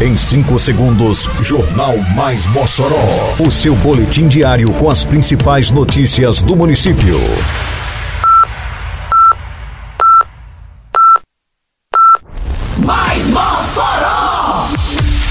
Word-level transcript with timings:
Em 0.00 0.16
5 0.16 0.60
segundos, 0.60 1.28
Jornal 1.40 1.98
Mais 2.14 2.46
Mossoró. 2.46 3.34
O 3.36 3.50
seu 3.50 3.74
boletim 3.74 4.28
diário 4.28 4.72
com 4.74 4.88
as 4.88 5.04
principais 5.04 5.72
notícias 5.72 6.40
do 6.40 6.54
município. 6.54 7.18
Mais 12.78 13.26
Mossoró! 13.26 14.68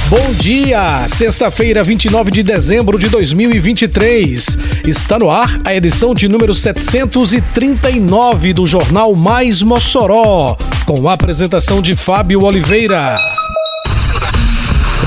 Bom 0.09 0.33
dia! 0.33 1.07
Sexta-feira, 1.07 1.81
29 1.81 2.29
de 2.29 2.43
dezembro 2.43 2.99
de 2.99 3.07
2023. 3.07 4.57
Está 4.85 5.17
no 5.17 5.31
ar 5.31 5.57
a 5.63 5.73
edição 5.73 6.13
de 6.13 6.27
número 6.27 6.53
739 6.53 8.51
do 8.51 8.65
Jornal 8.65 9.15
Mais 9.15 9.63
Mossoró, 9.63 10.57
com 10.85 11.07
a 11.07 11.13
apresentação 11.13 11.81
de 11.81 11.95
Fábio 11.95 12.43
Oliveira. 12.43 13.36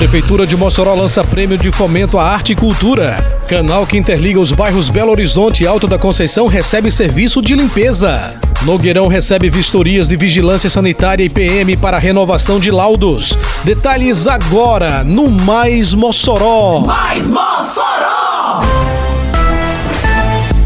Prefeitura 0.01 0.47
de 0.47 0.57
Mossoró 0.57 0.95
lança 0.95 1.23
prêmio 1.23 1.59
de 1.59 1.71
fomento 1.71 2.17
à 2.17 2.27
arte 2.27 2.53
e 2.53 2.55
cultura. 2.55 3.17
Canal 3.47 3.85
que 3.85 3.99
interliga 3.99 4.39
os 4.39 4.51
bairros 4.51 4.89
Belo 4.89 5.11
Horizonte 5.11 5.63
e 5.63 5.67
Alto 5.67 5.87
da 5.87 5.99
Conceição 5.99 6.47
recebe 6.47 6.89
serviço 6.89 7.39
de 7.39 7.55
limpeza. 7.55 8.31
Nogueirão 8.63 9.07
recebe 9.07 9.47
vistorias 9.47 10.07
de 10.07 10.15
vigilância 10.15 10.71
sanitária 10.71 11.23
e 11.23 11.29
PM 11.29 11.77
para 11.77 11.99
renovação 11.99 12.59
de 12.59 12.71
laudos. 12.71 13.37
Detalhes 13.63 14.25
agora 14.25 15.03
no 15.03 15.29
Mais 15.29 15.93
Mossoró. 15.93 16.79
Mais 16.79 17.29
Mossoró! 17.29 18.90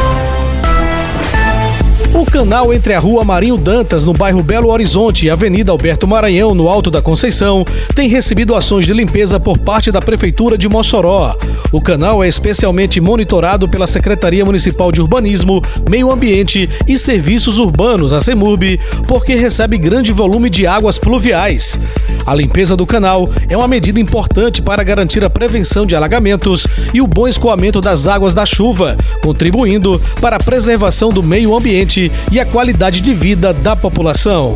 O 2.13 2.25
canal 2.25 2.73
entre 2.73 2.93
a 2.93 2.99
rua 2.99 3.23
Marinho 3.23 3.57
Dantas, 3.57 4.03
no 4.03 4.11
bairro 4.11 4.43
Belo 4.43 4.69
Horizonte, 4.69 5.25
e 5.25 5.29
a 5.29 5.33
Avenida 5.33 5.71
Alberto 5.71 6.05
Maranhão, 6.05 6.53
no 6.53 6.67
Alto 6.67 6.91
da 6.91 7.01
Conceição, 7.01 7.63
tem 7.95 8.09
recebido 8.09 8.53
ações 8.53 8.85
de 8.85 8.93
limpeza 8.93 9.39
por 9.39 9.57
parte 9.57 9.93
da 9.93 10.01
Prefeitura 10.01 10.57
de 10.57 10.67
Mossoró. 10.67 11.33
O 11.71 11.79
canal 11.79 12.21
é 12.21 12.27
especialmente 12.27 12.99
monitorado 12.99 13.65
pela 13.65 13.87
Secretaria 13.87 14.43
Municipal 14.43 14.91
de 14.91 15.01
Urbanismo, 15.01 15.61
Meio 15.89 16.11
Ambiente 16.11 16.69
e 16.85 16.97
Serviços 16.97 17.57
Urbanos, 17.57 18.11
a 18.11 18.19
CEMURB, 18.19 18.77
porque 19.07 19.33
recebe 19.33 19.77
grande 19.77 20.11
volume 20.11 20.49
de 20.49 20.67
águas 20.67 20.97
pluviais. 20.99 21.79
A 22.25 22.35
limpeza 22.35 22.75
do 22.75 22.85
canal 22.85 23.27
é 23.49 23.57
uma 23.57 23.67
medida 23.67 23.99
importante 23.99 24.61
para 24.61 24.83
garantir 24.83 25.23
a 25.23 25.29
prevenção 25.29 25.85
de 25.85 25.95
alagamentos 25.95 26.67
e 26.93 27.01
o 27.01 27.07
bom 27.07 27.27
escoamento 27.27 27.81
das 27.81 28.07
águas 28.07 28.35
da 28.35 28.45
chuva, 28.45 28.97
contribuindo 29.23 30.01
para 30.19 30.35
a 30.35 30.43
preservação 30.43 31.09
do 31.09 31.23
meio 31.23 31.55
ambiente 31.55 32.11
e 32.31 32.39
a 32.39 32.45
qualidade 32.45 33.01
de 33.01 33.13
vida 33.13 33.53
da 33.53 33.75
população. 33.75 34.55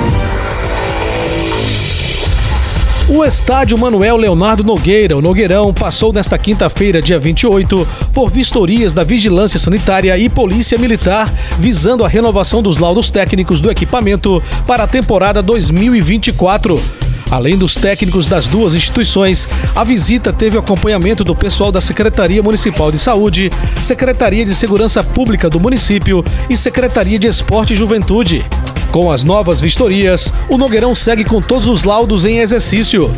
O 3.13 3.25
estádio 3.25 3.77
Manuel 3.77 4.15
Leonardo 4.15 4.63
Nogueira, 4.63 5.17
o 5.17 5.21
Nogueirão, 5.21 5.73
passou 5.73 6.13
nesta 6.13 6.37
quinta-feira, 6.37 7.01
dia 7.01 7.19
28, 7.19 7.85
por 8.13 8.31
vistorias 8.31 8.93
da 8.93 9.03
Vigilância 9.03 9.59
Sanitária 9.59 10.17
e 10.17 10.29
Polícia 10.29 10.77
Militar, 10.77 11.29
visando 11.59 12.05
a 12.05 12.07
renovação 12.07 12.63
dos 12.63 12.77
laudos 12.77 13.11
técnicos 13.11 13.59
do 13.59 13.69
equipamento 13.69 14.41
para 14.65 14.85
a 14.85 14.87
temporada 14.87 15.41
2024. 15.41 16.81
Além 17.29 17.57
dos 17.57 17.75
técnicos 17.75 18.27
das 18.27 18.47
duas 18.47 18.75
instituições, 18.75 19.45
a 19.75 19.83
visita 19.83 20.31
teve 20.31 20.57
acompanhamento 20.57 21.21
do 21.21 21.35
pessoal 21.35 21.69
da 21.69 21.81
Secretaria 21.81 22.41
Municipal 22.41 22.93
de 22.93 22.97
Saúde, 22.97 23.49
Secretaria 23.81 24.45
de 24.45 24.55
Segurança 24.55 25.03
Pública 25.03 25.49
do 25.49 25.59
município 25.59 26.23
e 26.49 26.55
Secretaria 26.55 27.19
de 27.19 27.27
Esporte 27.27 27.73
e 27.73 27.75
Juventude. 27.75 28.45
Com 28.91 29.09
as 29.09 29.23
novas 29.23 29.61
vistorias, 29.61 30.33
o 30.49 30.57
Nogueirão 30.57 30.93
segue 30.93 31.23
com 31.23 31.41
todos 31.41 31.65
os 31.65 31.85
laudos 31.85 32.25
em 32.25 32.39
exercício. 32.39 33.09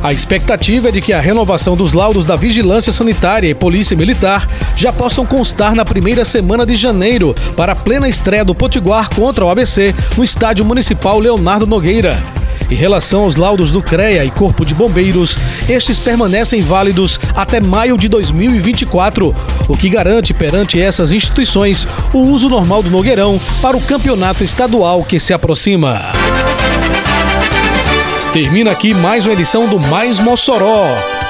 A 0.00 0.12
expectativa 0.12 0.88
é 0.88 0.92
de 0.92 1.00
que 1.00 1.12
a 1.12 1.20
renovação 1.20 1.76
dos 1.76 1.92
laudos 1.92 2.24
da 2.24 2.36
Vigilância 2.36 2.92
Sanitária 2.92 3.48
e 3.48 3.54
Polícia 3.54 3.96
Militar 3.96 4.48
já 4.76 4.92
possam 4.92 5.26
constar 5.26 5.74
na 5.74 5.84
primeira 5.84 6.24
semana 6.24 6.64
de 6.64 6.76
janeiro 6.76 7.34
para 7.56 7.72
a 7.72 7.76
plena 7.76 8.08
estreia 8.08 8.44
do 8.44 8.54
Potiguar 8.54 9.12
contra 9.16 9.44
o 9.44 9.50
ABC 9.50 9.92
no 10.16 10.22
Estádio 10.22 10.64
Municipal 10.64 11.18
Leonardo 11.18 11.66
Nogueira. 11.66 12.16
Em 12.68 12.74
relação 12.74 13.22
aos 13.22 13.36
laudos 13.36 13.70
do 13.70 13.80
CREA 13.80 14.24
e 14.24 14.30
Corpo 14.30 14.64
de 14.64 14.74
Bombeiros, 14.74 15.38
estes 15.68 15.98
permanecem 15.98 16.62
válidos 16.62 17.20
até 17.34 17.60
maio 17.60 17.96
de 17.96 18.08
2024, 18.08 19.34
o 19.68 19.76
que 19.76 19.88
garante 19.88 20.34
perante 20.34 20.80
essas 20.80 21.12
instituições 21.12 21.86
o 22.12 22.18
uso 22.18 22.48
normal 22.48 22.82
do 22.82 22.90
Nogueirão 22.90 23.40
para 23.62 23.76
o 23.76 23.80
campeonato 23.80 24.42
estadual 24.42 25.04
que 25.04 25.20
se 25.20 25.32
aproxima. 25.32 26.12
Termina 28.32 28.72
aqui 28.72 28.92
mais 28.92 29.24
uma 29.26 29.32
edição 29.32 29.68
do 29.68 29.78
Mais 29.78 30.18
Mossoró, 30.18 30.88